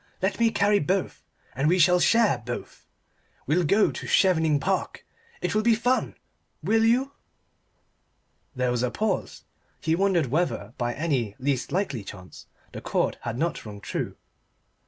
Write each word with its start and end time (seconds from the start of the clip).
Let 0.19 0.39
me 0.39 0.49
carry 0.49 0.79
both, 0.79 1.21
and 1.55 1.67
we 1.69 1.79
will 1.87 1.99
share 1.99 2.41
both. 2.43 2.87
We'll 3.45 3.63
go 3.63 3.91
to 3.91 4.07
Chevening 4.07 4.59
Park. 4.59 5.05
It 5.43 5.53
will 5.53 5.61
be 5.61 5.75
fun. 5.75 6.15
Will 6.63 6.83
you?" 6.83 7.11
There 8.55 8.71
was 8.71 8.81
a 8.81 8.89
pause: 8.89 9.43
he 9.79 9.93
wondered 9.95 10.25
whether 10.31 10.73
by 10.79 10.95
any 10.95 11.35
least 11.37 11.71
likely 11.71 12.03
chance 12.03 12.47
the 12.71 12.81
chord 12.81 13.19
had 13.21 13.37
not 13.37 13.63
rung 13.63 13.79
true. 13.79 14.15